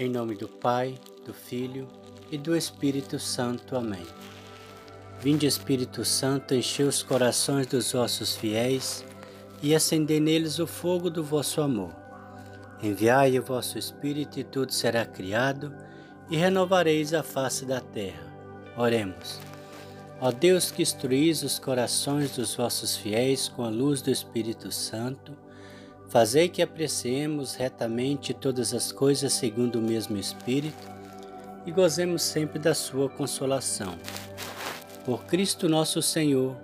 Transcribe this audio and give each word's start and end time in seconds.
Em 0.00 0.08
nome 0.08 0.36
do 0.36 0.46
Pai, 0.46 0.94
do 1.26 1.34
Filho 1.34 1.88
e 2.30 2.38
do 2.38 2.56
Espírito 2.56 3.18
Santo. 3.18 3.74
Amém. 3.74 4.06
Vinde, 5.20 5.44
Espírito 5.44 6.04
Santo, 6.04 6.54
enche 6.54 6.84
os 6.84 7.02
corações 7.02 7.66
dos 7.66 7.90
vossos 7.90 8.36
fiéis 8.36 9.04
e 9.60 9.74
acendei 9.74 10.20
neles 10.20 10.60
o 10.60 10.68
fogo 10.68 11.10
do 11.10 11.24
vosso 11.24 11.60
amor. 11.60 11.90
Enviai 12.80 13.36
o 13.40 13.42
vosso 13.42 13.76
Espírito 13.76 14.38
e 14.38 14.44
tudo 14.44 14.72
será 14.72 15.04
criado 15.04 15.74
e 16.30 16.36
renovareis 16.36 17.12
a 17.12 17.24
face 17.24 17.66
da 17.66 17.80
terra. 17.80 18.32
Oremos. 18.76 19.40
Ó 20.20 20.30
Deus 20.30 20.70
que 20.70 20.82
instruís 20.82 21.42
os 21.42 21.58
corações 21.58 22.36
dos 22.36 22.54
vossos 22.54 22.96
fiéis 22.96 23.48
com 23.48 23.64
a 23.64 23.68
luz 23.68 24.00
do 24.00 24.12
Espírito 24.12 24.70
Santo, 24.70 25.36
Fazei 26.08 26.48
que 26.48 26.62
apreciemos 26.62 27.54
retamente 27.54 28.32
todas 28.32 28.72
as 28.72 28.90
coisas 28.90 29.30
segundo 29.34 29.78
o 29.78 29.82
mesmo 29.82 30.16
Espírito 30.16 30.88
e 31.66 31.70
gozemos 31.70 32.22
sempre 32.22 32.58
da 32.58 32.72
Sua 32.72 33.10
consolação. 33.10 33.94
Por 35.04 35.26
Cristo 35.26 35.68
nosso 35.68 36.00
Senhor. 36.00 36.56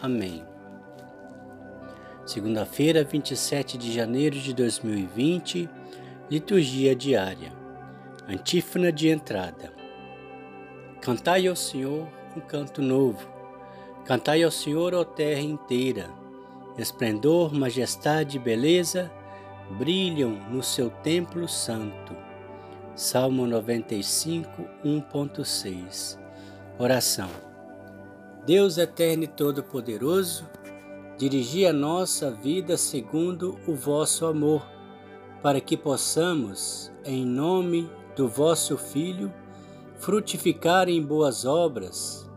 Amém. 0.00 0.44
Segunda-feira, 2.24 3.02
27 3.02 3.76
de 3.76 3.92
janeiro 3.92 4.38
de 4.38 4.54
2020, 4.54 5.68
liturgia 6.30 6.94
diária. 6.94 7.52
Antífona 8.28 8.92
de 8.92 9.08
entrada. 9.08 9.72
Cantai 11.00 11.48
ao 11.48 11.56
Senhor 11.56 12.06
um 12.36 12.40
canto 12.40 12.80
novo. 12.80 13.28
Cantai 14.04 14.44
ao 14.44 14.50
Senhor, 14.52 14.94
ó 14.94 15.02
terra 15.02 15.40
inteira 15.40 16.21
esplendor, 16.78 17.54
majestade 17.54 18.36
e 18.36 18.40
beleza 18.40 19.10
brilham 19.78 20.30
no 20.50 20.62
seu 20.62 20.90
templo 20.90 21.48
santo. 21.48 22.14
Salmo 22.94 23.46
95, 23.46 24.62
1.6 24.84 26.18
Oração 26.78 27.52
Deus 28.44 28.76
eterno 28.76 29.22
e 29.22 29.28
todo-poderoso, 29.28 30.44
dirigi 31.16 31.64
a 31.64 31.72
nossa 31.72 32.28
vida 32.28 32.76
segundo 32.76 33.56
o 33.68 33.74
vosso 33.74 34.26
amor, 34.26 34.66
para 35.40 35.60
que 35.60 35.76
possamos, 35.76 36.90
em 37.04 37.24
nome 37.24 37.88
do 38.16 38.28
vosso 38.28 38.76
Filho, 38.76 39.32
frutificar 39.94 40.88
em 40.88 41.00
boas 41.00 41.44
obras. 41.44 42.28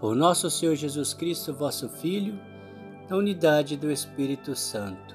Por 0.00 0.16
nosso 0.16 0.50
Senhor 0.50 0.74
Jesus 0.76 1.12
Cristo, 1.12 1.52
vosso 1.52 1.90
Filho, 1.90 2.40
na 3.08 3.16
unidade 3.16 3.76
do 3.76 3.90
Espírito 3.90 4.54
Santo. 4.54 5.14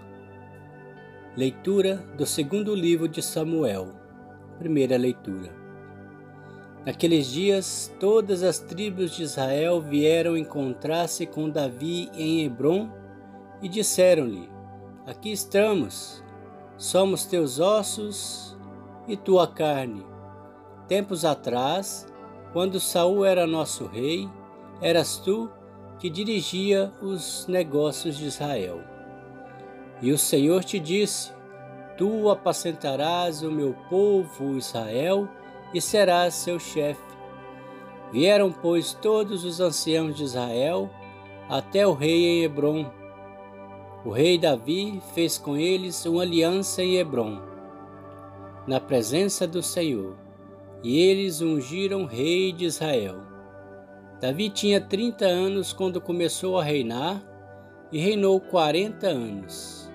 Leitura 1.35 1.95
do 2.17 2.25
segundo 2.25 2.75
livro 2.75 3.07
de 3.07 3.21
Samuel. 3.21 3.89
Primeira 4.59 4.97
leitura. 4.97 5.51
Naqueles 6.85 7.27
dias, 7.27 7.93
todas 7.99 8.43
as 8.43 8.59
tribos 8.59 9.15
de 9.15 9.23
Israel 9.23 9.81
vieram 9.81 10.37
encontrar-se 10.37 11.25
com 11.25 11.49
Davi 11.49 12.09
em 12.13 12.43
Hebron 12.45 12.89
e 13.61 13.67
disseram-lhe: 13.67 14.49
Aqui 15.05 15.31
estamos, 15.31 16.23
somos 16.77 17.25
teus 17.25 17.59
ossos 17.59 18.57
e 19.07 19.17
tua 19.17 19.47
carne. 19.47 20.05
Tempos 20.87 21.25
atrás, 21.25 22.07
quando 22.53 22.79
Saul 22.79 23.25
era 23.25 23.47
nosso 23.47 23.85
rei, 23.85 24.29
eras 24.81 25.17
tu 25.17 25.49
que 25.99 26.09
dirigia 26.09 26.91
os 27.01 27.45
negócios 27.47 28.17
de 28.17 28.25
Israel. 28.25 28.81
E 30.01 30.11
o 30.11 30.17
Senhor 30.17 30.63
te 30.63 30.79
disse: 30.79 31.31
Tu 31.97 32.29
apacentarás 32.29 33.43
o 33.43 33.51
meu 33.51 33.75
povo 33.89 34.57
Israel 34.57 35.27
e 35.73 35.81
serás 35.81 36.33
seu 36.33 36.59
chefe. 36.59 37.09
Vieram, 38.11 38.51
pois, 38.51 38.93
todos 38.93 39.43
os 39.43 39.59
anciãos 39.59 40.15
de 40.15 40.23
Israel 40.23 40.89
até 41.49 41.85
o 41.85 41.93
rei 41.93 42.25
em 42.25 42.43
Hebron. 42.43 42.89
O 44.05 44.11
rei 44.11 44.37
Davi 44.37 45.01
fez 45.13 45.37
com 45.37 45.57
eles 45.57 46.05
uma 46.05 46.21
aliança 46.21 46.81
em 46.81 46.95
Hebron, 46.95 47.41
na 48.65 48.79
presença 48.79 49.45
do 49.45 49.61
Senhor, 49.61 50.15
e 50.81 50.97
eles 50.97 51.41
ungiram 51.41 52.05
rei 52.05 52.53
de 52.53 52.65
Israel. 52.65 53.28
Davi 54.19 54.49
tinha 54.49 54.81
30 54.81 55.25
anos 55.25 55.71
quando 55.71 56.01
começou 56.01 56.59
a 56.59 56.63
reinar 56.63 57.23
e 57.89 57.99
reinou 57.99 58.37
40 58.41 59.07
anos, 59.07 59.89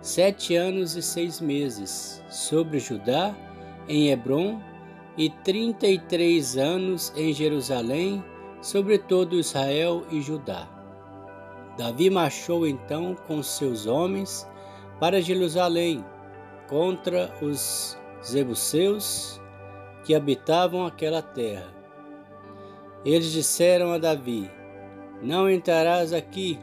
sete 0.00 0.54
anos 0.54 0.94
e 0.94 1.02
seis 1.02 1.40
meses 1.40 2.22
sobre 2.30 2.78
Judá, 2.78 3.34
em 3.88 4.10
Hebron, 4.10 4.60
e 5.18 5.30
33 5.30 6.56
anos 6.56 7.12
em 7.16 7.32
Jerusalém, 7.32 8.22
sobre 8.62 8.98
todo 8.98 9.38
Israel 9.38 10.04
e 10.12 10.20
Judá. 10.20 10.68
Davi 11.76 12.08
marchou 12.08 12.68
então 12.68 13.16
com 13.26 13.42
seus 13.42 13.86
homens 13.86 14.48
para 15.00 15.20
Jerusalém 15.20 16.04
contra 16.68 17.34
os 17.42 17.98
Zebuseus 18.24 19.40
que 20.04 20.14
habitavam 20.14 20.86
aquela 20.86 21.20
terra 21.20 21.75
eles 23.06 23.30
disseram 23.30 23.92
a 23.92 23.98
Davi: 23.98 24.50
Não 25.22 25.48
entrarás 25.48 26.12
aqui, 26.12 26.58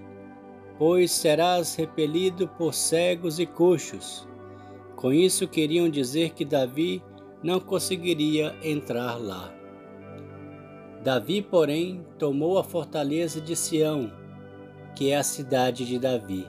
pois 0.78 1.10
serás 1.10 1.74
repelido 1.74 2.50
por 2.50 2.74
cegos 2.74 3.40
e 3.40 3.46
coxos. 3.46 4.28
Com 4.98 5.14
isso 5.14 5.48
queriam 5.48 5.90
dizer 5.90 6.32
que 6.32 6.44
Davi 6.44 7.02
não 7.42 7.62
conseguiria 7.62 8.54
entrar 8.62 9.16
lá. 9.16 9.54
Davi, 11.02 11.42
porém, 11.42 12.06
tomou 12.20 12.58
a 12.58 12.64
fortaleza 12.64 13.40
de 13.40 13.56
Sião, 13.56 14.12
que 14.96 15.12
é 15.12 15.18
a 15.18 15.24
cidade 15.24 15.86
de 15.86 15.98
Davi. 15.98 16.46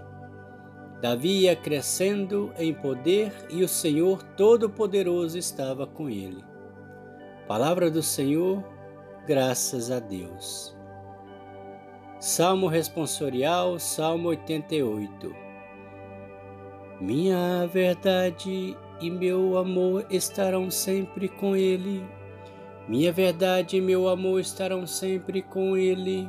Davi 1.01 1.43
ia 1.43 1.55
crescendo 1.55 2.53
em 2.59 2.73
poder 2.73 3.33
e 3.51 3.63
o 3.63 3.69
Senhor 3.69 4.23
Todo-Poderoso 4.37 5.39
estava 5.39 5.87
com 5.87 6.09
ele. 6.09 6.43
Palavra 7.47 7.91
do 7.91 8.03
Senhor, 8.03 8.65
graças 9.27 9.91
a 9.91 9.99
Deus. 9.99 10.77
Salmo 12.21 12.69
responsorial, 12.69 13.79
Salmo 13.79 14.29
88. 14.29 15.35
Minha 17.01 17.67
verdade 17.67 18.77
e 19.01 19.11
meu 19.11 19.59
amor 19.59 20.07
estarão 20.11 20.71
sempre 20.71 21.29
com 21.29 21.57
Ele. 21.57 22.05
Minha 22.89 23.13
verdade 23.13 23.77
e 23.77 23.81
meu 23.81 24.09
amor 24.09 24.41
estarão 24.41 24.87
sempre 24.87 25.43
com 25.43 25.77
Ele. 25.77 26.29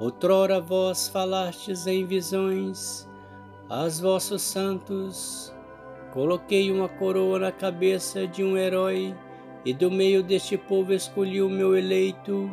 Outrora 0.00 0.60
vós 0.60 1.08
falastes 1.08 1.86
em 1.86 2.06
visões, 2.06 3.08
aos 3.68 3.98
vossos 3.98 4.42
santos, 4.42 5.52
coloquei 6.12 6.70
uma 6.70 6.88
coroa 6.88 7.38
na 7.38 7.52
cabeça 7.52 8.26
de 8.26 8.44
um 8.44 8.56
herói 8.56 9.14
e 9.64 9.72
do 9.72 9.90
meio 9.90 10.22
deste 10.22 10.56
povo 10.56 10.92
escolhi 10.92 11.42
o 11.42 11.48
meu 11.48 11.76
eleito. 11.76 12.50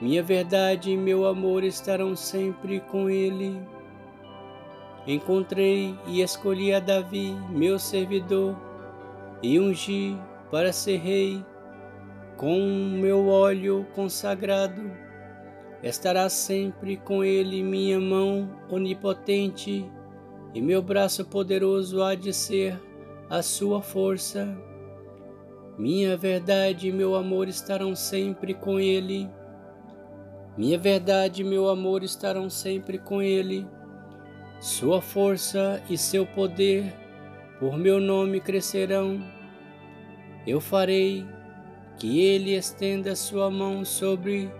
Minha 0.00 0.22
verdade 0.22 0.90
e 0.90 0.96
meu 0.96 1.26
amor 1.26 1.62
estarão 1.62 2.16
sempre 2.16 2.80
com 2.80 3.08
ele. 3.08 3.60
Encontrei 5.06 5.96
e 6.06 6.22
escolhi 6.22 6.72
a 6.72 6.80
Davi, 6.80 7.36
meu 7.50 7.78
servidor, 7.78 8.56
e 9.42 9.58
ungi 9.58 10.16
para 10.50 10.72
ser 10.72 10.98
rei 10.98 11.44
com 12.36 12.58
meu 13.00 13.28
óleo 13.28 13.86
consagrado. 13.94 14.90
Estará 15.82 16.28
sempre 16.28 16.96
com 16.96 17.24
ele 17.24 17.62
minha 17.62 17.98
mão 17.98 18.48
onipotente, 18.70 19.84
e 20.54 20.60
meu 20.60 20.82
braço 20.82 21.24
poderoso 21.24 22.02
há 22.02 22.14
de 22.14 22.32
ser 22.32 22.78
a 23.28 23.42
sua 23.42 23.80
força. 23.80 24.56
Minha 25.78 26.16
verdade 26.18 26.88
e 26.88 26.92
meu 26.92 27.14
amor 27.14 27.48
estarão 27.48 27.96
sempre 27.96 28.52
com 28.52 28.78
Ele. 28.78 29.28
Minha 30.56 30.78
verdade 30.78 31.40
e 31.40 31.44
meu 31.44 31.68
amor 31.68 32.02
estarão 32.02 32.50
sempre 32.50 32.98
com 32.98 33.22
Ele. 33.22 33.66
Sua 34.60 35.00
força 35.00 35.82
e 35.88 35.96
seu 35.96 36.26
poder 36.26 36.92
por 37.58 37.78
meu 37.78 37.98
nome 37.98 38.38
crescerão. 38.38 39.24
Eu 40.46 40.60
farei 40.60 41.24
que 41.96 42.20
Ele 42.20 42.54
estenda 42.54 43.16
sua 43.16 43.50
mão 43.50 43.82
sobre 43.84 44.50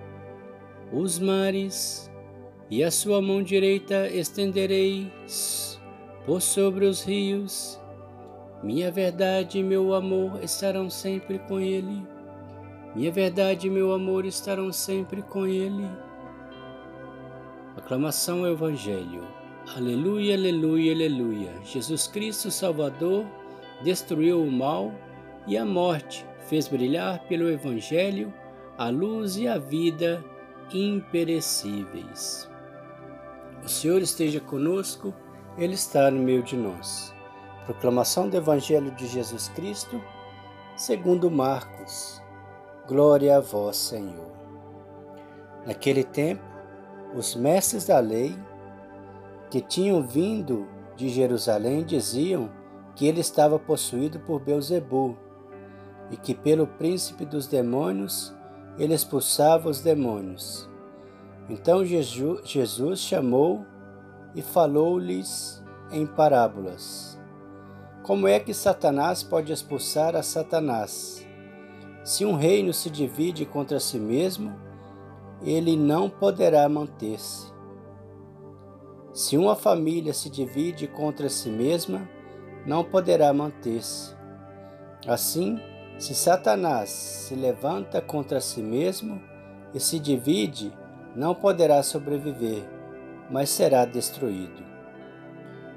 os 0.92 1.18
mares, 1.18 2.10
e 2.70 2.82
a 2.82 2.90
sua 2.90 3.20
mão 3.20 3.42
direita 3.42 4.08
estenderei 4.08 5.12
por 6.24 6.40
sobre 6.40 6.86
os 6.86 7.02
rios 7.02 7.81
minha 8.62 8.92
verdade 8.92 9.58
e 9.58 9.62
meu 9.62 9.92
amor 9.92 10.38
estarão 10.42 10.88
sempre 10.88 11.40
com 11.40 11.58
Ele. 11.58 12.00
Minha 12.94 13.10
verdade 13.10 13.66
e 13.66 13.70
meu 13.70 13.92
amor 13.92 14.24
estarão 14.24 14.72
sempre 14.72 15.20
com 15.20 15.46
Ele. 15.46 15.84
Aclamação 17.76 18.44
ao 18.44 18.52
Evangelho. 18.52 19.26
Aleluia, 19.74 20.36
aleluia, 20.36 20.92
aleluia. 20.92 21.52
Jesus 21.64 22.06
Cristo 22.06 22.52
Salvador 22.52 23.26
destruiu 23.82 24.42
o 24.42 24.50
mal 24.50 24.92
e 25.46 25.56
a 25.56 25.64
morte, 25.64 26.24
fez 26.46 26.68
brilhar 26.68 27.18
pelo 27.26 27.50
Evangelho 27.50 28.32
a 28.78 28.90
luz 28.90 29.36
e 29.36 29.48
a 29.48 29.58
vida 29.58 30.24
imperecíveis. 30.72 32.48
O 33.64 33.68
Senhor 33.68 34.00
esteja 34.02 34.38
conosco, 34.38 35.12
Ele 35.58 35.74
está 35.74 36.10
no 36.10 36.22
meio 36.22 36.42
de 36.42 36.56
nós. 36.56 37.12
Proclamação 37.64 38.28
do 38.28 38.36
Evangelho 38.36 38.90
de 38.90 39.06
Jesus 39.06 39.48
Cristo, 39.50 40.02
segundo 40.76 41.30
Marcos. 41.30 42.20
Glória 42.88 43.36
a 43.36 43.40
vós, 43.40 43.76
Senhor. 43.76 44.32
Naquele 45.64 46.02
tempo, 46.02 46.42
os 47.14 47.36
mestres 47.36 47.86
da 47.86 48.00
lei, 48.00 48.36
que 49.48 49.60
tinham 49.60 50.02
vindo 50.02 50.66
de 50.96 51.08
Jerusalém, 51.08 51.84
diziam 51.84 52.50
que 52.96 53.06
ele 53.06 53.20
estava 53.20 53.60
possuído 53.60 54.18
por 54.18 54.40
Beuzebu 54.40 55.16
e 56.10 56.16
que 56.16 56.34
pelo 56.34 56.66
príncipe 56.66 57.24
dos 57.24 57.46
demônios 57.46 58.34
ele 58.76 58.92
expulsava 58.92 59.68
os 59.68 59.80
demônios. 59.80 60.68
Então 61.48 61.84
Jesus 61.84 62.98
chamou 62.98 63.64
e 64.34 64.42
falou-lhes 64.42 65.62
em 65.92 66.04
parábolas. 66.08 67.21
Como 68.02 68.26
é 68.26 68.40
que 68.40 68.52
Satanás 68.52 69.22
pode 69.22 69.52
expulsar 69.52 70.16
a 70.16 70.24
Satanás? 70.24 71.24
Se 72.02 72.24
um 72.24 72.34
reino 72.34 72.72
se 72.72 72.90
divide 72.90 73.46
contra 73.46 73.78
si 73.78 73.96
mesmo, 73.96 74.52
ele 75.40 75.76
não 75.76 76.10
poderá 76.10 76.68
manter-se. 76.68 77.52
Se 79.14 79.36
uma 79.38 79.54
família 79.54 80.12
se 80.12 80.28
divide 80.28 80.88
contra 80.88 81.28
si 81.28 81.48
mesma, 81.48 82.08
não 82.66 82.82
poderá 82.82 83.32
manter-se. 83.32 84.16
Assim, 85.06 85.60
se 85.96 86.12
Satanás 86.12 86.88
se 86.90 87.36
levanta 87.36 88.00
contra 88.00 88.40
si 88.40 88.62
mesmo 88.62 89.22
e 89.72 89.78
se 89.78 90.00
divide, 90.00 90.72
não 91.14 91.36
poderá 91.36 91.80
sobreviver, 91.84 92.68
mas 93.30 93.48
será 93.48 93.84
destruído. 93.84 94.61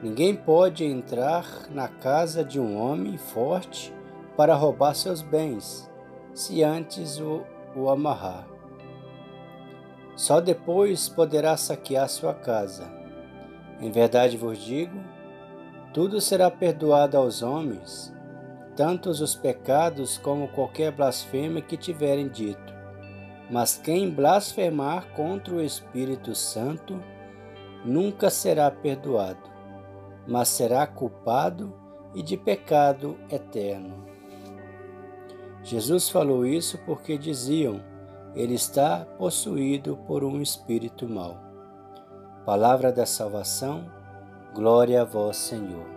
Ninguém 0.06 0.36
pode 0.36 0.86
entrar 0.86 1.68
na 1.72 1.88
casa 1.88 2.46
de 2.46 2.60
um 2.60 2.80
homem 2.80 3.18
forte 3.18 3.92
para 4.38 4.54
roubar 4.54 4.94
seus 4.94 5.24
bens, 5.24 5.92
se 6.31 6.62
antes 6.62 7.19
o, 7.19 7.42
o 7.75 7.90
amarrar. 7.90 8.46
Só 10.16 10.40
depois 10.40 11.10
poderá 11.10 11.57
saquear 11.57 12.07
sua 12.07 12.36
casa. 12.36 12.88
Em 13.81 13.90
verdade 13.90 14.38
vos 14.38 14.60
digo, 14.60 14.96
tudo 15.92 16.22
será 16.22 16.51
perdoado 16.51 17.18
aos 17.18 17.42
homens, 17.42 18.13
tanto 18.75 19.10
os 19.10 19.36
pecados 19.36 20.19
como 20.19 20.50
qualquer 20.50 20.92
blasfêmia 20.92 21.63
que 21.63 21.75
tiverem 21.75 22.28
dito. 22.28 22.75
Mas 23.50 23.75
quem 23.75 24.12
blasfemar 24.12 25.08
contra 25.16 25.56
o 25.56 25.62
Espírito 25.62 26.36
Santo 26.36 27.01
nunca 27.84 28.30
será 28.30 28.69
perdoado, 28.69 29.55
mas 30.27 30.50
será 30.50 30.86
culpado 30.88 31.74
e 32.13 32.22
de 32.22 32.38
pecado 32.38 33.18
eterno. 33.30 34.06
Jesus 35.63 36.10
falou 36.10 36.45
isso 36.45 36.77
porque 36.86 37.18
diziam: 37.18 37.81
ele 38.36 38.54
está 38.54 39.06
possuído 39.18 39.98
por 40.06 40.24
um 40.24 40.42
espírito 40.42 41.07
mau. 41.07 41.38
Palavra 42.45 42.92
da 42.92 43.06
salvação, 43.06 43.89
glória 44.54 45.01
a 45.01 45.06
vós, 45.06 45.38
Senhor. 45.38 45.88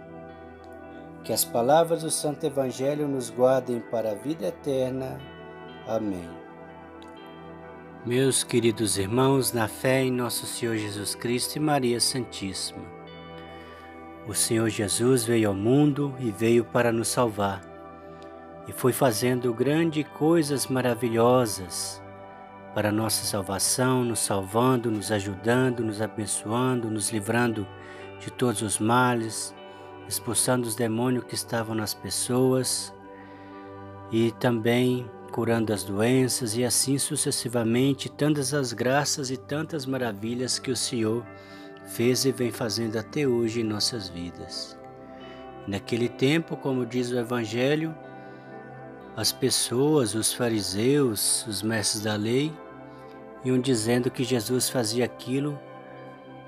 Que 1.25 1.33
as 1.33 1.45
palavras 1.45 2.03
do 2.03 2.11
Santo 2.11 2.47
Evangelho 2.47 3.07
nos 3.07 3.29
guardem 3.29 3.81
para 3.81 4.13
a 4.13 4.15
vida 4.15 4.47
eterna. 4.47 5.21
Amém. 5.87 6.29
Meus 8.07 8.43
queridos 8.43 8.97
irmãos, 8.97 9.53
na 9.53 9.69
fé 9.69 10.03
em 10.03 10.11
nosso 10.11 10.47
Senhor 10.47 10.77
Jesus 10.77 11.15
Cristo 11.15 11.57
e 11.57 11.61
Maria 11.61 12.01
Santíssima, 12.01 12.98
o 14.29 14.35
Senhor 14.35 14.69
Jesus 14.69 15.25
veio 15.25 15.49
ao 15.49 15.55
mundo 15.55 16.15
e 16.21 16.31
veio 16.31 16.63
para 16.63 16.93
nos 16.93 17.09
salvar, 17.09 17.63
e 18.69 18.73
foi 18.73 18.93
fazendo 18.93 19.55
grandes 19.55 20.07
coisas 20.19 20.67
maravilhosas 20.67 22.03
para 22.75 22.93
nossa 22.93 23.25
salvação, 23.25 24.05
nos 24.05 24.19
salvando, 24.19 24.91
nos 24.91 25.11
ajudando, 25.11 25.83
nos 25.83 26.03
abençoando, 26.03 26.91
nos 26.91 27.11
livrando 27.11 27.67
de 28.21 28.31
todos 28.31 28.61
os 28.61 28.79
males, 28.79 29.55
expulsando 30.07 30.69
os 30.69 30.75
demônios 30.75 31.25
que 31.25 31.35
estavam 31.35 31.75
nas 31.75 31.95
pessoas 31.95 32.93
e 34.13 34.31
também 34.33 35.11
curando 35.33 35.73
as 35.73 35.83
doenças 35.83 36.55
e 36.55 36.65
assim 36.65 36.99
sucessivamente, 36.99 38.11
tantas 38.11 38.53
as 38.53 38.75
graças 38.75 39.31
e 39.31 39.39
tantas 39.39 39.87
maravilhas 39.87 40.59
que 40.59 40.71
o 40.71 40.77
Senhor 40.77 41.25
fez 41.89 42.25
e 42.25 42.33
vem 42.33 42.51
fazendo 42.51 42.97
até 42.97 43.27
hoje 43.27 43.61
em 43.61 43.65
nossas 43.65 44.09
vidas. 44.09 44.79
Naquele 45.67 46.09
tempo, 46.09 46.57
como 46.57 46.87
diz 46.87 47.11
o 47.11 47.19
Evangelho, 47.19 47.95
as 49.17 49.33
pessoas, 49.33 50.15
os 50.15 50.33
fariseus, 50.33 51.47
os 51.47 51.63
mestres 51.63 52.05
da 52.05 52.15
lei, 52.15 52.53
iam 53.45 53.59
dizendo 53.59 54.11
que 54.11 54.23
Jesus 54.23 54.69
fazia 54.69 55.05
aquilo 55.05 55.59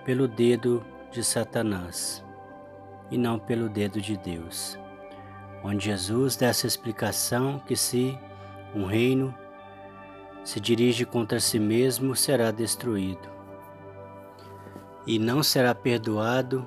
pelo 0.04 0.28
dedo 0.28 0.84
de 1.10 1.24
Satanás 1.24 2.24
e 3.10 3.18
não 3.18 3.38
pelo 3.38 3.68
dedo 3.68 4.00
de 4.00 4.16
Deus. 4.16 4.78
Onde 5.64 5.86
Jesus 5.86 6.36
dá 6.36 6.46
essa 6.46 6.66
explicação 6.66 7.58
que 7.66 7.76
se 7.76 8.16
um 8.74 8.84
reino 8.84 9.34
se 10.44 10.60
dirige 10.60 11.04
contra 11.04 11.40
si 11.40 11.58
mesmo, 11.58 12.14
será 12.16 12.50
destruído. 12.50 13.39
E 15.06 15.18
não 15.18 15.42
será 15.42 15.74
perdoado 15.74 16.66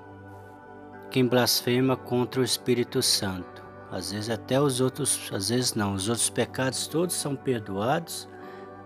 quem 1.10 1.28
blasfema 1.28 1.96
contra 1.96 2.42
o 2.42 2.44
Espírito 2.44 3.02
Santo. 3.02 3.64
Às 3.92 4.12
vezes 4.12 4.30
até 4.32 4.60
os 4.60 4.82
outros, 4.82 5.30
às 5.32 5.50
vezes 5.50 5.76
não, 5.76 5.94
os 5.94 6.10
outros 6.10 6.30
pecados 6.30 6.88
todos 6.88 7.16
são 7.16 7.36
perdoados, 7.36 8.28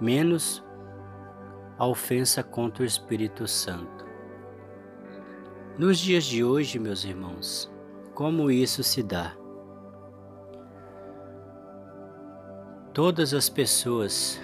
menos 0.01 0.61
a 1.77 1.87
ofensa 1.87 2.43
contra 2.43 2.83
o 2.83 2.85
Espírito 2.85 3.47
Santo. 3.47 4.05
Nos 5.77 5.99
dias 5.99 6.25
de 6.25 6.43
hoje, 6.43 6.77
meus 6.77 7.05
irmãos, 7.05 7.71
como 8.13 8.51
isso 8.51 8.83
se 8.83 9.01
dá? 9.01 9.33
Todas 12.93 13.33
as 13.33 13.47
pessoas 13.47 14.41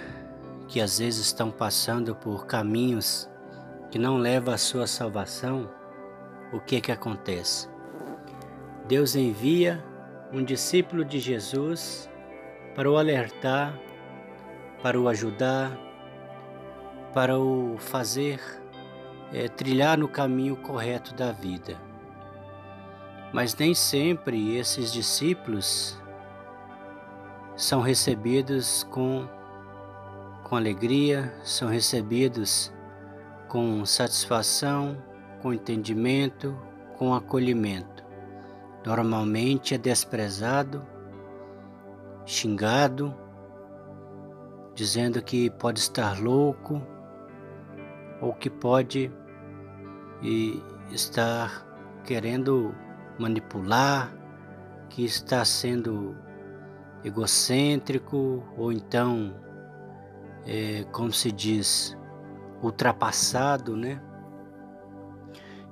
que 0.68 0.80
às 0.80 1.00
vezes 1.00 1.26
estão 1.26 1.50
passando 1.50 2.14
por 2.14 2.46
caminhos 2.46 3.28
que 3.94 3.98
não 4.00 4.16
levam 4.16 4.52
à 4.52 4.58
sua 4.58 4.88
salvação, 4.88 5.70
o 6.52 6.58
que 6.58 6.80
que 6.80 6.90
acontece? 6.90 7.68
Deus 8.88 9.14
envia 9.14 9.84
um 10.32 10.42
discípulo 10.42 11.04
de 11.04 11.20
Jesus 11.20 12.10
para 12.74 12.90
o 12.90 12.98
alertar, 12.98 13.78
para 14.82 15.00
o 15.00 15.06
ajudar, 15.06 15.78
para 17.12 17.38
o 17.38 17.76
fazer 17.78 18.40
é, 19.32 19.46
trilhar 19.46 19.96
no 19.96 20.08
caminho 20.08 20.56
correto 20.56 21.14
da 21.14 21.30
vida. 21.30 21.80
Mas 23.32 23.54
nem 23.54 23.74
sempre 23.74 24.56
esses 24.56 24.92
discípulos 24.92 26.02
são 27.54 27.80
recebidos 27.80 28.82
com, 28.90 29.28
com 30.42 30.56
alegria, 30.56 31.32
são 31.44 31.68
recebidos 31.68 32.74
com 33.54 33.86
satisfação, 33.86 35.00
com 35.40 35.52
entendimento, 35.52 36.58
com 36.98 37.14
acolhimento. 37.14 38.04
Normalmente 38.84 39.76
é 39.76 39.78
desprezado, 39.78 40.84
xingado, 42.26 43.14
dizendo 44.74 45.22
que 45.22 45.50
pode 45.50 45.78
estar 45.78 46.20
louco, 46.20 46.82
ou 48.20 48.32
que 48.32 48.50
pode 48.50 49.08
estar 50.90 51.64
querendo 52.02 52.74
manipular, 53.20 54.12
que 54.88 55.04
está 55.04 55.44
sendo 55.44 56.16
egocêntrico 57.04 58.42
ou 58.56 58.72
então, 58.72 59.32
é, 60.44 60.84
como 60.90 61.12
se 61.12 61.30
diz, 61.30 61.96
ultrapassado, 62.66 63.76
né? 63.76 64.00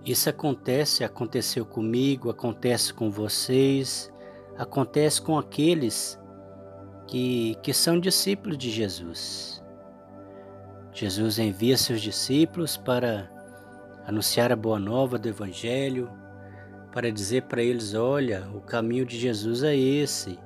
Isso 0.04 0.28
acontece, 0.28 1.04
aconteceu 1.04 1.64
comigo, 1.64 2.28
acontece 2.28 2.92
com 2.92 3.10
vocês, 3.10 4.12
acontece 4.58 5.22
com 5.22 5.38
aqueles 5.38 6.18
que, 7.06 7.56
que 7.62 7.72
são 7.72 8.00
discípulos 8.00 8.58
de 8.58 8.70
Jesus. 8.70 9.62
Jesus 10.92 11.38
envia 11.38 11.76
seus 11.76 12.00
discípulos 12.00 12.76
para 12.76 13.30
anunciar 14.06 14.50
a 14.52 14.56
boa 14.56 14.78
nova 14.78 15.18
do 15.18 15.28
Evangelho, 15.28 16.10
para 16.92 17.10
dizer 17.10 17.42
para 17.42 17.62
eles: 17.62 17.94
olha, 17.94 18.46
o 18.54 18.60
caminho 18.60 19.06
de 19.06 19.18
Jesus 19.18 19.62
é 19.62 19.76
esse. 19.76 20.38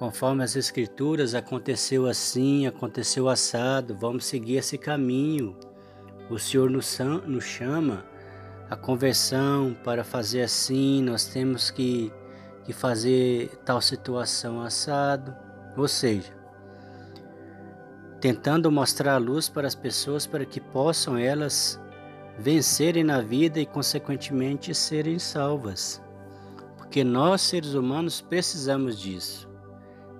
conforme 0.00 0.42
as 0.42 0.56
Escrituras, 0.56 1.34
aconteceu 1.34 2.06
assim, 2.06 2.66
aconteceu 2.66 3.28
assado, 3.28 3.94
vamos 3.94 4.24
seguir 4.24 4.56
esse 4.56 4.78
caminho. 4.78 5.54
O 6.30 6.38
Senhor 6.38 6.70
nos, 6.70 6.96
chama 7.40 8.04
a 8.70 8.76
conversão 8.76 9.76
para 9.82 10.04
fazer 10.04 10.42
assim, 10.42 11.02
nós 11.02 11.26
temos 11.26 11.72
que, 11.72 12.12
que 12.62 12.72
fazer 12.72 13.48
tal 13.64 13.82
situação 13.82 14.62
assado. 14.62 15.34
Ou 15.76 15.88
seja, 15.88 16.32
tentando 18.20 18.70
mostrar 18.70 19.14
a 19.14 19.18
luz 19.18 19.48
para 19.48 19.66
as 19.66 19.74
pessoas 19.74 20.24
para 20.24 20.44
que 20.44 20.60
possam 20.60 21.18
elas 21.18 21.80
vencerem 22.38 23.02
na 23.02 23.20
vida 23.20 23.58
e, 23.58 23.66
consequentemente, 23.66 24.72
serem 24.72 25.18
salvas. 25.18 26.00
Porque 26.76 27.02
nós, 27.02 27.40
seres 27.40 27.74
humanos, 27.74 28.20
precisamos 28.20 29.00
disso. 29.00 29.48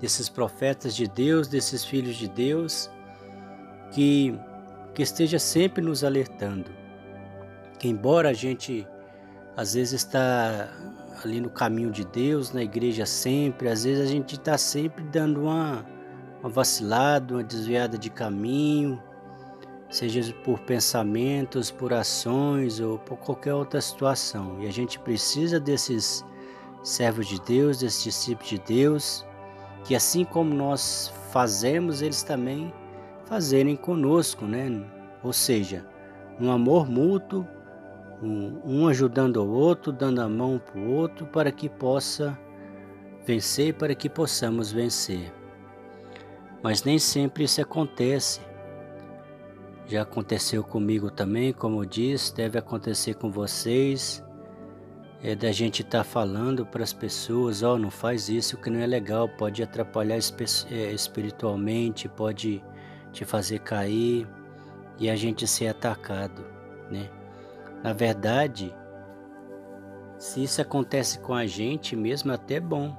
Desses 0.00 0.28
profetas 0.28 0.96
de 0.96 1.06
Deus, 1.06 1.46
desses 1.46 1.84
filhos 1.84 2.16
de 2.16 2.28
Deus, 2.28 2.90
que, 3.92 4.38
que 4.94 5.02
esteja 5.02 5.38
sempre 5.38 5.82
nos 5.82 6.04
alertando. 6.04 6.70
Que, 7.78 7.88
embora 7.88 8.30
a 8.30 8.32
gente 8.32 8.87
às 9.56 9.75
vezes 9.75 10.04
está 10.04 10.70
ali 11.25 11.40
no 11.40 11.50
caminho 11.50 11.90
de 11.90 12.04
Deus, 12.04 12.52
na 12.52 12.62
igreja 12.62 13.04
sempre, 13.04 13.68
às 13.68 13.85
vezes 13.85 14.09
a 14.09 14.11
gente 14.11 14.37
está 14.37 14.56
sempre 14.56 15.04
dando 15.04 15.42
uma 15.42 15.85
uma 16.40 16.49
vacilada, 16.49 17.35
uma 17.35 17.44
desviada 17.44 17.99
de 17.99 18.11
caminho, 18.11 19.00
seja 19.90 20.32
por 20.44 20.59
pensamentos, 20.61 21.70
por 21.70 21.92
ações 21.92 22.80
ou 22.80 22.99
por 22.99 23.18
qualquer 23.18 23.54
outra 23.54 23.80
situação. 23.80 24.61
E 24.62 24.66
a 24.66 24.73
gente 24.73 24.99
precisa 24.99 25.61
desses 25.61 26.25
servos 26.82 27.26
de 27.26 27.40
Deus, 27.42 27.78
desses 27.78 28.02
discípulos 28.02 28.49
de 28.49 28.59
Deus, 28.61 29.26
que 29.85 29.94
assim 29.94 30.25
como 30.25 30.54
nós 30.54 31.12
fazemos, 31.30 32.00
eles 32.02 32.23
também 32.23 32.73
fazerem 33.30 33.76
conosco, 33.76 34.44
né? 34.44 34.84
Ou 35.22 35.32
seja, 35.32 35.87
um 36.40 36.50
amor 36.50 36.90
mútuo, 36.90 37.46
um, 38.20 38.88
ajudando 38.88 39.37
o 39.37 39.49
outro, 39.49 39.92
dando 39.92 40.20
a 40.20 40.28
mão 40.28 40.58
para 40.58 40.80
o 40.80 40.90
outro, 40.90 41.25
para 41.26 41.52
que 41.52 41.68
possa 41.68 42.37
vencer, 43.25 43.75
para 43.75 43.94
que 43.94 44.10
possamos 44.10 44.72
vencer. 44.72 45.32
Mas 46.60 46.82
nem 46.82 46.99
sempre 46.99 47.44
isso 47.44 47.62
acontece. 47.62 48.40
Já 49.87 50.02
aconteceu 50.02 50.64
comigo 50.64 51.08
também, 51.08 51.52
como 51.52 51.82
eu 51.82 51.87
disse, 51.87 52.34
deve 52.34 52.58
acontecer 52.58 53.14
com 53.14 53.30
vocês. 53.30 54.25
É 55.22 55.37
da 55.37 55.52
gente 55.52 55.82
estar 55.82 55.99
tá 55.99 56.04
falando 56.04 56.66
para 56.66 56.82
as 56.82 56.92
pessoas, 56.92 57.62
ó, 57.62 57.75
oh, 57.75 57.78
não 57.78 57.90
faz 57.90 58.28
isso 58.28 58.56
que 58.56 58.70
não 58.70 58.80
é 58.80 58.87
legal, 58.87 59.28
pode 59.28 59.62
atrapalhar 59.62 60.16
é, 60.16 60.92
espiritualmente, 60.92 62.08
pode 62.08 62.60
te 63.12 63.24
fazer 63.24 63.60
cair 63.60 64.26
e 64.98 65.08
a 65.10 65.16
gente 65.16 65.46
ser 65.46 65.68
atacado, 65.68 66.44
né? 66.90 67.10
Na 67.82 67.92
verdade, 67.92 68.74
se 70.18 70.42
isso 70.42 70.60
acontece 70.60 71.18
com 71.20 71.34
a 71.34 71.46
gente 71.46 71.96
mesmo, 71.96 72.30
é 72.30 72.34
até 72.34 72.60
bom, 72.60 72.94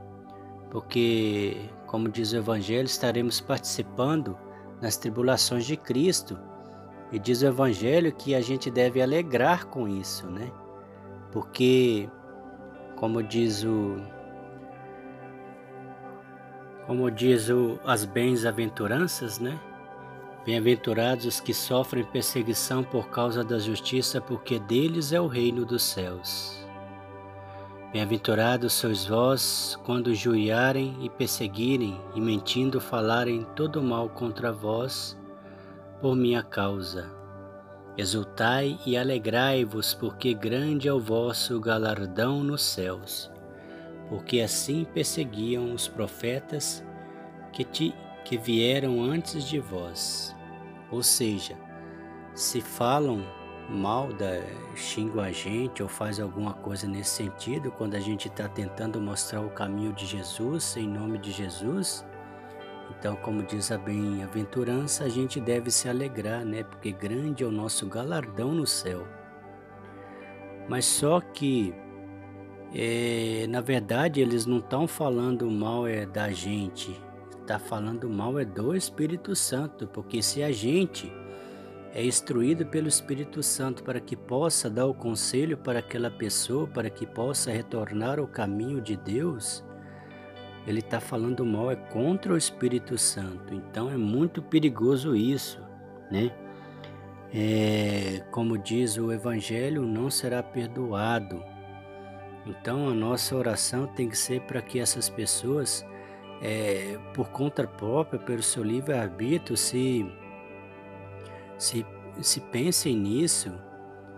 porque 0.72 1.70
como 1.92 2.08
diz 2.08 2.32
o 2.32 2.38
Evangelho, 2.38 2.86
estaremos 2.86 3.42
participando 3.42 4.38
nas 4.82 4.96
tribulações 4.96 5.66
de 5.66 5.76
Cristo. 5.76 6.40
E 7.12 7.20
diz 7.20 7.42
o 7.42 7.48
Evangelho 7.48 8.14
que 8.14 8.34
a 8.34 8.40
gente 8.40 8.72
deve 8.72 9.02
alegrar 9.02 9.66
com 9.66 9.90
isso, 9.90 10.26
né? 10.30 10.50
Porque, 11.34 12.10
como 12.96 13.22
diz 13.22 13.66
o. 13.66 13.98
Como 16.88 17.12
diz 17.12 17.50
o, 17.50 17.78
as 17.84 18.06
bens-aventuranças, 18.06 19.38
né? 19.38 19.60
Bem-aventurados 20.44 21.26
os 21.26 21.40
que 21.40 21.54
sofrem 21.54 22.04
perseguição 22.04 22.84
por 22.84 23.10
causa 23.10 23.44
da 23.44 23.60
justiça, 23.60 24.20
porque 24.20 24.58
deles 24.58 25.14
é 25.14 25.22
o 25.22 25.28
reino 25.28 25.64
dos 25.64 25.84
céus. 25.84 26.66
Bem-aventurados 27.94 28.74
sois 28.74 29.06
vós 29.06 29.78
quando 29.84 30.16
juiarem 30.16 30.98
e 31.02 31.10
perseguirem 31.10 32.02
e 32.16 32.22
mentindo 32.22 32.82
falarem 32.82 33.46
todo 33.56 33.84
mal 33.84 34.10
contra 34.10 34.52
vós 34.52 35.16
por 36.02 36.16
minha 36.16 36.42
causa. 36.42 37.12
Exultai 37.96 38.80
e 38.84 38.98
alegrai-vos, 38.98 39.94
porque 39.94 40.34
grande 40.34 40.88
é 40.88 40.94
o 40.94 41.00
vosso 41.00 41.60
galardão 41.60 42.44
nos 42.44 42.64
céus, 42.64 43.30
porque 44.10 44.40
assim 44.40 44.86
perseguiam 44.86 45.74
os 45.74 45.88
profetas 45.88 46.84
que, 47.54 47.64
te, 47.64 47.94
que 48.26 48.38
vieram 48.38 49.02
antes 49.02 49.44
de 49.44 49.60
vós. 49.60 50.36
Ou 50.90 51.02
seja, 51.02 51.58
se 52.34 52.62
falam 52.62 53.24
mal, 53.70 54.12
da, 54.14 54.42
xinga 54.76 55.24
a 55.24 55.32
gente 55.32 55.82
ou 55.82 55.90
faz 55.90 56.20
alguma 56.20 56.54
coisa 56.54 56.88
nesse 56.88 57.12
sentido, 57.12 57.72
quando 57.72 57.96
a 57.96 58.00
gente 58.00 58.28
está 58.28 58.48
tentando 58.48 59.00
mostrar 59.00 59.42
o 59.42 59.50
caminho 59.50 59.94
de 59.94 60.06
Jesus, 60.06 60.76
em 60.76 60.88
nome 60.88 61.18
de 61.18 61.32
Jesus, 61.32 62.06
então, 62.98 63.16
como 63.16 63.42
diz 63.42 63.72
a 63.72 63.78
bem-aventurança, 63.78 65.06
a 65.06 65.10
gente 65.10 65.40
deve 65.40 65.72
se 65.72 65.88
alegrar, 65.88 66.46
né? 66.46 66.64
Porque 66.64 66.92
grande 66.92 67.44
é 67.44 67.48
o 67.48 67.52
nosso 67.52 67.88
galardão 67.88 68.54
no 68.54 68.68
céu. 68.68 69.08
Mas 70.68 70.86
só 70.86 71.20
que, 71.20 71.74
é, 72.76 73.48
na 73.50 73.62
verdade, 73.62 74.22
eles 74.22 74.46
não 74.46 74.60
estão 74.60 74.88
falando 74.88 75.50
mal 75.50 75.88
é 75.88 76.06
da 76.06 76.32
gente, 76.32 77.02
está 77.52 77.60
falando 77.60 78.10
mal 78.10 78.40
é 78.40 78.46
do 78.46 78.74
Espírito 78.74 79.36
Santo, 79.36 79.86
porque 79.86 80.22
se 80.22 80.42
a 80.42 80.54
gente 80.54 81.12
é 81.94 82.02
instruído 82.02 82.66
pelo 82.66 82.88
Espírito 82.88 83.44
Santo 83.44 83.84
para 83.84 84.00
que 84.00 84.16
possa 84.16 84.70
dar 84.70 84.86
o 84.86 84.94
conselho 84.94 85.58
para 85.58 85.80
aquela 85.80 86.10
pessoa, 86.10 86.66
para 86.66 86.90
que 86.90 87.06
possa 87.06 87.52
retornar 87.52 88.20
ao 88.20 88.28
caminho 88.28 88.80
de 88.80 88.96
Deus, 88.96 89.66
ele 90.66 90.80
está 90.80 91.02
falando 91.02 91.46
mal 91.46 91.70
é 91.70 91.76
contra 91.76 92.32
o 92.32 92.38
Espírito 92.38 92.98
Santo. 92.98 93.54
Então 93.54 93.92
é 93.92 93.98
muito 93.98 94.42
perigoso 94.42 95.14
isso, 95.14 95.62
né? 96.10 96.32
É, 97.34 98.24
como 98.32 98.58
diz 98.58 98.96
o 98.98 99.12
Evangelho, 99.12 99.82
não 99.82 100.10
será 100.10 100.42
perdoado. 100.42 101.44
Então 102.46 102.88
a 102.88 102.94
nossa 102.94 103.36
oração 103.36 103.88
tem 103.88 104.08
que 104.08 104.18
ser 104.18 104.40
para 104.42 104.62
que 104.62 104.80
essas 104.80 105.10
pessoas, 105.10 105.86
é, 106.42 106.98
por 107.14 107.30
conta 107.30 107.68
própria, 107.68 108.20
pelo 108.20 108.42
seu 108.42 108.64
livre 108.64 108.94
arbítrio, 108.94 109.56
se 109.56 110.06
se, 111.62 111.86
se 112.20 112.42
pensem 112.42 112.98
nisso, 112.98 113.54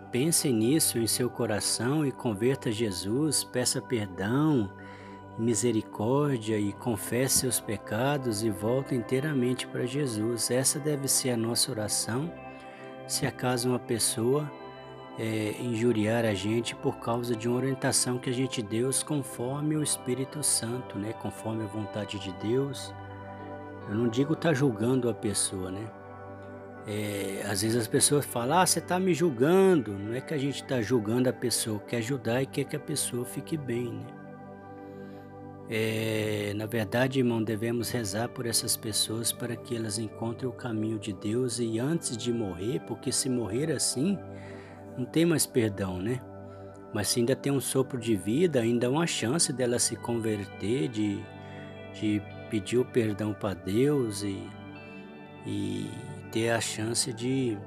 pensem 0.09 0.53
nisso 0.53 0.97
em 0.97 1.05
seu 1.05 1.29
coração 1.29 2.05
e 2.05 2.11
converta 2.11 2.69
a 2.69 2.71
Jesus, 2.71 3.43
peça 3.43 3.81
perdão, 3.81 4.71
misericórdia 5.37 6.57
e 6.57 6.71
confesse 6.71 7.39
seus 7.39 7.59
pecados 7.59 8.43
e 8.43 8.49
volta 8.49 8.95
inteiramente 8.95 9.67
para 9.67 9.85
Jesus. 9.85 10.49
Essa 10.49 10.79
deve 10.79 11.09
ser 11.09 11.31
a 11.31 11.37
nossa 11.37 11.69
oração. 11.69 12.31
Se 13.09 13.25
acaso 13.25 13.67
uma 13.67 13.79
pessoa 13.79 14.49
é, 15.17 15.55
injuriar 15.59 16.25
a 16.25 16.33
gente 16.33 16.75
por 16.75 16.97
causa 16.97 17.35
de 17.35 17.47
uma 17.47 17.57
orientação 17.57 18.17
que 18.17 18.29
a 18.29 18.33
gente 18.33 18.61
deu 18.61 18.89
conforme 19.05 19.75
o 19.75 19.83
Espírito 19.83 20.41
Santo, 20.43 20.97
né? 20.97 21.13
conforme 21.13 21.63
a 21.63 21.67
vontade 21.67 22.19
de 22.19 22.31
Deus. 22.33 22.93
Eu 23.87 23.95
não 23.95 24.07
digo 24.07 24.33
estar 24.33 24.49
tá 24.49 24.53
julgando 24.53 25.09
a 25.09 25.13
pessoa, 25.13 25.69
né? 25.69 25.85
É, 26.85 27.45
às 27.49 27.61
vezes 27.61 27.77
as 27.77 27.87
pessoas 27.87 28.25
falam, 28.25 28.59
ah, 28.59 28.65
você 28.65 28.79
está 28.79 28.99
me 28.99 29.13
julgando. 29.13 29.91
Não 29.91 30.13
é 30.13 30.21
que 30.21 30.33
a 30.33 30.37
gente 30.37 30.63
está 30.63 30.81
julgando 30.81 31.29
a 31.29 31.33
pessoa, 31.33 31.79
quer 31.79 31.97
ajudar 31.97 32.41
e 32.41 32.45
quer 32.45 32.65
que 32.65 32.75
a 32.75 32.79
pessoa 32.79 33.25
fique 33.25 33.55
bem. 33.55 33.93
Né? 33.93 34.05
É, 35.69 36.53
na 36.55 36.65
verdade, 36.65 37.19
irmão, 37.19 37.41
devemos 37.41 37.89
rezar 37.89 38.27
por 38.29 38.45
essas 38.45 38.75
pessoas 38.75 39.31
para 39.31 39.55
que 39.55 39.75
elas 39.75 39.97
encontrem 39.97 40.49
o 40.49 40.53
caminho 40.53 40.99
de 40.99 41.13
Deus 41.13 41.57
e 41.59 41.79
antes 41.79 42.17
de 42.17 42.33
morrer, 42.33 42.81
porque 42.81 43.11
se 43.11 43.29
morrer 43.29 43.71
assim, 43.71 44.19
não 44.97 45.05
tem 45.05 45.25
mais 45.25 45.45
perdão, 45.45 45.99
né? 45.99 46.21
Mas 46.93 47.07
se 47.07 47.19
ainda 47.19 47.35
tem 47.35 47.51
um 47.51 47.59
sopro 47.59 47.99
de 47.99 48.15
vida, 48.15 48.59
ainda 48.59 48.87
há 48.87 48.89
uma 48.89 49.07
chance 49.07 49.51
dela 49.51 49.79
se 49.79 49.95
converter, 49.95 50.87
de, 50.87 51.23
de 51.93 52.21
pedir 52.49 52.77
o 52.77 52.85
perdão 52.85 53.33
para 53.33 53.55
Deus 53.55 54.21
e, 54.21 54.47
e 55.45 55.89
ter 56.31 56.51
a 56.51 56.61
chance 56.61 57.11
de, 57.11 57.57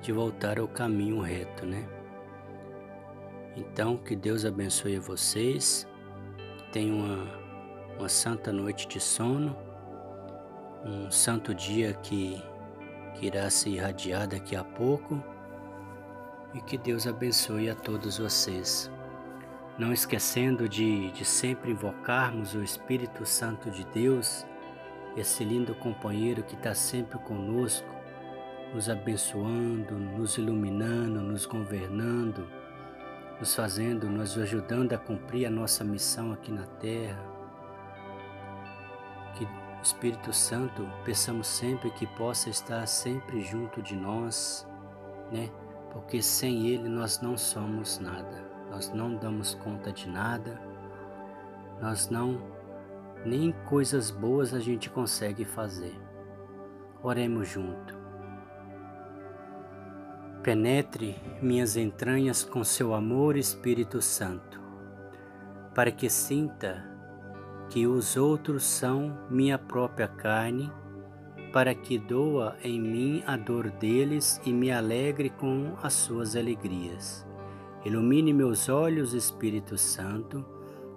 de 0.00 0.12
voltar 0.12 0.60
ao 0.60 0.68
caminho 0.68 1.20
reto, 1.20 1.66
né? 1.66 1.88
Então, 3.56 3.96
que 3.96 4.14
Deus 4.14 4.44
abençoe 4.44 4.98
vocês. 4.98 5.88
Tenham 6.70 6.98
uma, 6.98 7.26
uma 7.98 8.08
santa 8.08 8.52
noite 8.52 8.86
de 8.86 9.00
sono, 9.00 9.56
um 10.84 11.10
santo 11.10 11.52
dia 11.52 11.94
que, 11.94 12.40
que 13.14 13.26
irá 13.26 13.50
se 13.50 13.70
irradiar 13.70 14.28
daqui 14.28 14.54
a 14.54 14.62
pouco 14.62 15.20
e 16.56 16.60
que 16.62 16.78
Deus 16.78 17.06
abençoe 17.06 17.68
a 17.68 17.74
todos 17.74 18.18
vocês. 18.18 18.90
não 19.78 19.92
esquecendo 19.92 20.66
de, 20.66 21.10
de 21.10 21.22
sempre 21.22 21.70
invocarmos 21.70 22.54
o 22.54 22.62
Espírito 22.62 23.26
Santo 23.26 23.70
de 23.70 23.84
Deus, 23.84 24.46
esse 25.14 25.44
lindo 25.44 25.74
companheiro 25.74 26.42
que 26.42 26.54
está 26.54 26.74
sempre 26.74 27.18
conosco, 27.18 27.86
nos 28.72 28.88
abençoando, 28.88 29.98
nos 29.98 30.38
iluminando, 30.38 31.20
nos 31.20 31.44
governando, 31.44 32.48
nos 33.38 33.54
fazendo, 33.54 34.08
nos 34.08 34.38
ajudando 34.38 34.94
a 34.94 34.98
cumprir 34.98 35.44
a 35.44 35.50
nossa 35.50 35.84
missão 35.84 36.32
aqui 36.32 36.50
na 36.50 36.64
terra. 36.64 37.22
Que 39.34 39.44
o 39.44 39.82
Espírito 39.82 40.32
Santo 40.32 40.88
peçamos 41.04 41.46
sempre 41.46 41.90
que 41.90 42.06
possa 42.06 42.48
estar 42.48 42.86
sempre 42.86 43.42
junto 43.42 43.82
de 43.82 43.94
nós, 43.94 44.66
né? 45.30 45.50
Porque 45.96 46.20
sem 46.20 46.66
Ele 46.66 46.90
nós 46.90 47.22
não 47.22 47.38
somos 47.38 47.98
nada, 47.98 48.44
nós 48.70 48.92
não 48.92 49.16
damos 49.16 49.54
conta 49.54 49.90
de 49.90 50.06
nada, 50.06 50.60
nós 51.80 52.10
não, 52.10 52.38
nem 53.24 53.50
coisas 53.64 54.10
boas 54.10 54.52
a 54.52 54.60
gente 54.60 54.90
consegue 54.90 55.46
fazer. 55.46 55.98
Oremos 57.02 57.48
junto. 57.48 57.96
Penetre 60.42 61.16
minhas 61.40 61.78
entranhas 61.78 62.44
com 62.44 62.62
seu 62.62 62.92
amor, 62.92 63.34
Espírito 63.34 64.02
Santo, 64.02 64.60
para 65.74 65.90
que 65.90 66.10
sinta 66.10 66.86
que 67.70 67.86
os 67.86 68.18
outros 68.18 68.64
são 68.64 69.18
minha 69.30 69.58
própria 69.58 70.06
carne, 70.06 70.70
para 71.56 71.74
que 71.74 71.96
doa 71.96 72.54
em 72.62 72.78
mim 72.78 73.22
a 73.26 73.34
dor 73.34 73.70
deles 73.70 74.38
e 74.44 74.52
me 74.52 74.70
alegre 74.70 75.30
com 75.30 75.72
as 75.82 75.94
suas 75.94 76.36
alegrias. 76.36 77.26
Ilumine 77.82 78.30
meus 78.30 78.68
olhos, 78.68 79.14
Espírito 79.14 79.78
Santo, 79.78 80.44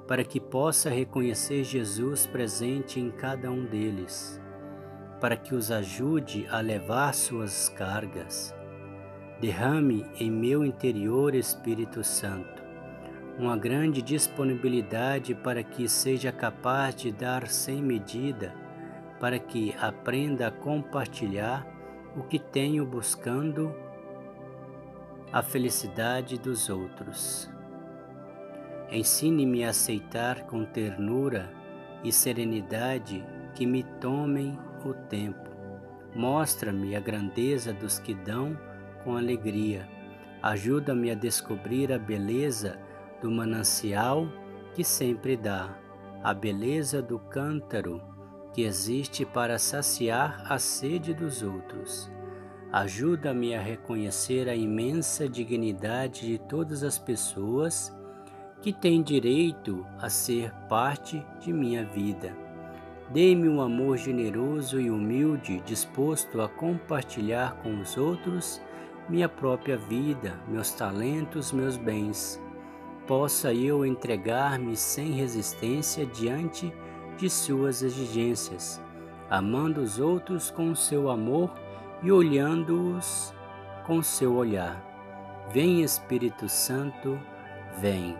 para 0.05 0.21
que 0.21 0.37
possa 0.37 0.89
reconhecer 0.89 1.63
Jesus 1.63 2.25
presente 2.25 2.99
em 2.99 3.09
cada 3.09 3.49
um 3.49 3.63
deles, 3.63 4.37
para 5.21 5.37
que 5.37 5.55
os 5.55 5.71
ajude 5.71 6.45
a 6.51 6.59
levar 6.59 7.13
suas 7.13 7.69
cargas 7.69 8.53
Derrame 9.39 10.05
em 10.19 10.29
meu 10.29 10.65
interior, 10.65 11.33
Espírito 11.33 12.03
Santo, 12.03 12.61
uma 13.37 13.55
grande 13.55 14.01
disponibilidade 14.01 15.33
para 15.33 15.63
que 15.63 15.87
seja 15.87 16.33
capaz 16.33 16.93
de 16.97 17.13
dar 17.13 17.47
sem 17.47 17.81
medida, 17.81 18.53
para 19.19 19.37
que 19.37 19.75
aprenda 19.79 20.47
a 20.47 20.51
compartilhar 20.51 21.67
o 22.15 22.23
que 22.23 22.39
tenho 22.39 22.85
buscando 22.85 23.73
a 25.31 25.43
felicidade 25.43 26.39
dos 26.39 26.69
outros. 26.69 27.49
Ensine-me 28.91 29.63
a 29.63 29.69
aceitar 29.69 30.45
com 30.47 30.65
ternura 30.65 31.51
e 32.03 32.11
serenidade 32.11 33.23
que 33.53 33.65
me 33.65 33.83
tomem 34.01 34.57
o 34.83 34.93
tempo. 34.93 35.49
Mostra-me 36.15 36.95
a 36.95 36.99
grandeza 36.99 37.71
dos 37.71 37.99
que 37.99 38.15
dão 38.15 38.57
com 39.03 39.15
alegria. 39.15 39.87
Ajuda-me 40.41 41.11
a 41.11 41.15
descobrir 41.15 41.93
a 41.93 41.99
beleza 41.99 42.79
do 43.21 43.29
manancial 43.29 44.27
que 44.73 44.83
sempre 44.83 45.37
dá, 45.37 45.77
a 46.23 46.33
beleza 46.33 47.01
do 47.01 47.19
cântaro 47.19 48.01
que 48.59 48.65
existe 48.65 49.25
para 49.25 49.57
saciar 49.57 50.43
a 50.45 50.59
sede 50.59 51.13
dos 51.13 51.41
outros. 51.41 52.11
Ajuda-me 52.73 53.55
a 53.55 53.61
reconhecer 53.61 54.49
a 54.49 54.55
imensa 54.55 55.29
dignidade 55.29 56.27
de 56.27 56.37
todas 56.37 56.83
as 56.83 56.99
pessoas 56.99 57.95
que 58.61 58.73
têm 58.73 59.01
direito 59.01 59.87
a 59.97 60.09
ser 60.09 60.51
parte 60.67 61.25
de 61.39 61.53
minha 61.53 61.85
vida. 61.85 62.35
Dê-me 63.13 63.47
um 63.47 63.61
amor 63.61 63.95
generoso 63.97 64.77
e 64.77 64.91
humilde, 64.91 65.63
disposto 65.65 66.41
a 66.41 66.49
compartilhar 66.49 67.55
com 67.63 67.79
os 67.79 67.95
outros 67.95 68.61
minha 69.07 69.29
própria 69.29 69.77
vida, 69.77 70.37
meus 70.49 70.73
talentos, 70.73 71.53
meus 71.53 71.77
bens. 71.77 72.41
Possa 73.07 73.53
eu 73.53 73.85
entregar-me 73.85 74.75
sem 74.75 75.11
resistência 75.13 76.05
diante 76.05 76.67
de 76.67 76.88
suas 77.27 77.81
exigências, 77.81 78.79
amando 79.27 79.81
os 79.81 79.99
outros 79.99 80.51
com 80.51 80.75
seu 80.75 81.09
amor 81.09 81.51
e 82.03 82.11
olhando-os 82.11 83.33
com 83.85 84.03
seu 84.03 84.35
olhar. 84.35 84.85
Vem 85.51 85.81
Espírito 85.81 86.47
Santo, 86.47 87.19
vem. 87.79 88.15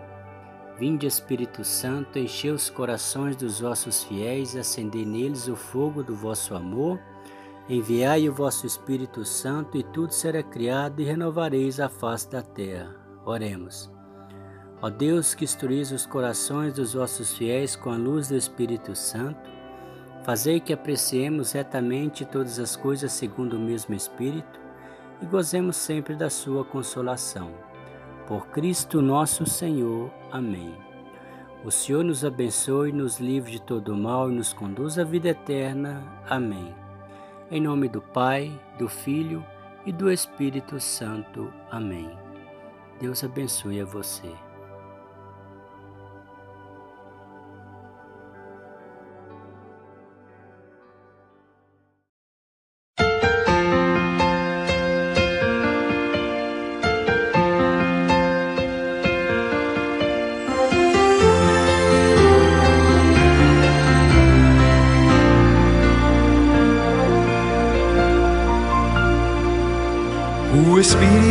Vinde 0.76 1.06
Espírito 1.06 1.62
Santo, 1.62 2.18
enchei 2.18 2.50
os 2.50 2.68
corações 2.68 3.36
dos 3.36 3.60
vossos 3.60 4.02
fiéis, 4.02 4.56
acendei 4.56 5.04
neles 5.04 5.46
o 5.46 5.54
fogo 5.54 6.02
do 6.02 6.16
vosso 6.16 6.54
amor. 6.54 6.98
Enviai 7.68 8.28
o 8.28 8.34
vosso 8.34 8.66
Espírito 8.66 9.24
Santo 9.24 9.76
e 9.76 9.84
tudo 9.84 10.12
será 10.12 10.42
criado 10.42 11.00
e 11.00 11.04
renovareis 11.04 11.78
a 11.78 11.88
face 11.88 12.28
da 12.28 12.42
terra. 12.42 12.96
Oremos. 13.24 13.99
Ó 14.82 14.88
Deus 14.88 15.34
que 15.34 15.44
instruís 15.44 15.90
os 15.90 16.06
corações 16.06 16.72
dos 16.72 16.94
vossos 16.94 17.36
fiéis 17.36 17.76
com 17.76 17.90
a 17.90 17.96
luz 17.96 18.28
do 18.28 18.36
Espírito 18.36 18.96
Santo, 18.96 19.50
fazei 20.24 20.58
que 20.58 20.72
apreciemos 20.72 21.52
retamente 21.52 22.24
todas 22.24 22.58
as 22.58 22.76
coisas 22.76 23.12
segundo 23.12 23.56
o 23.56 23.60
mesmo 23.60 23.94
Espírito 23.94 24.58
e 25.20 25.26
gozemos 25.26 25.76
sempre 25.76 26.14
da 26.14 26.30
sua 26.30 26.64
consolação. 26.64 27.50
Por 28.26 28.46
Cristo 28.46 29.02
nosso 29.02 29.44
Senhor. 29.44 30.10
Amém. 30.32 30.74
O 31.62 31.70
Senhor 31.70 32.02
nos 32.02 32.24
abençoe, 32.24 32.90
nos 32.90 33.20
livre 33.20 33.52
de 33.52 33.60
todo 33.60 33.94
mal 33.94 34.30
e 34.30 34.34
nos 34.34 34.54
conduz 34.54 34.98
à 34.98 35.04
vida 35.04 35.28
eterna. 35.28 36.02
Amém. 36.26 36.74
Em 37.50 37.60
nome 37.60 37.86
do 37.86 38.00
Pai, 38.00 38.58
do 38.78 38.88
Filho 38.88 39.44
e 39.84 39.92
do 39.92 40.10
Espírito 40.10 40.80
Santo. 40.80 41.52
Amém. 41.70 42.10
Deus 42.98 43.22
abençoe 43.22 43.80
a 43.80 43.84
você. 43.84 44.32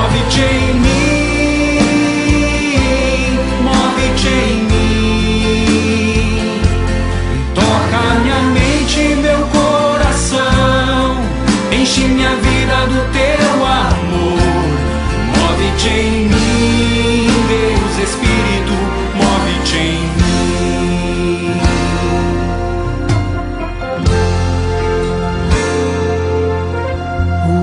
Move-te 0.00 0.40
em 0.40 0.74
mim, 0.80 1.78
move-te 3.62 4.28
em 4.28 4.56
mim. 4.70 6.30
Toca 7.54 8.00
minha 8.22 8.40
mente, 8.54 9.00
meu 9.16 9.40
coração. 9.48 11.06
Enche 11.70 12.00
minha 12.00 12.34
vida 12.36 12.86
do 12.86 13.00
teu 13.12 13.66
amor. 13.66 14.40
Move-te 15.36 15.88
em 15.88 16.28
mim, 16.30 16.99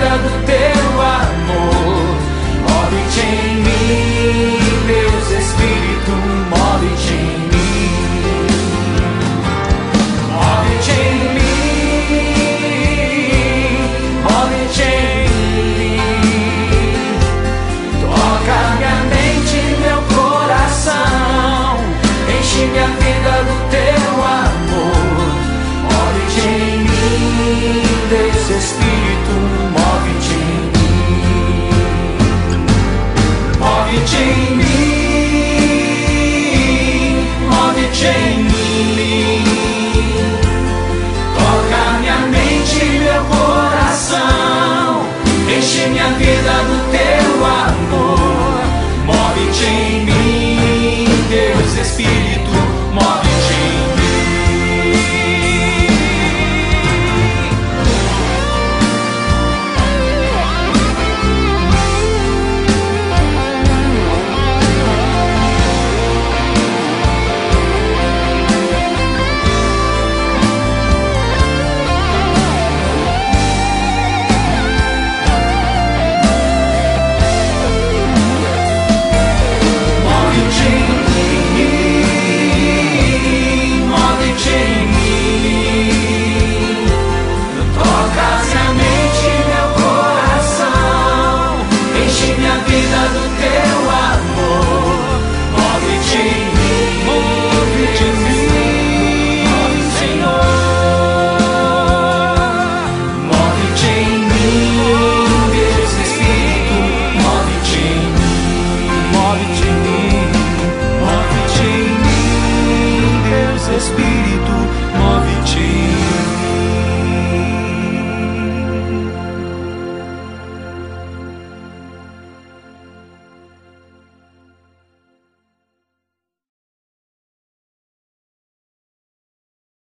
vida 0.00 0.16
do 0.16 0.46
teu. 0.46 0.79